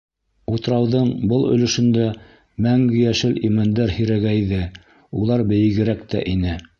[0.53, 2.07] Утрауҙың был өлөшөндә
[2.67, 4.63] мәңге йәшел имәндәр һирәгәйҙе,
[5.23, 6.57] улар бейегерәк тә ине.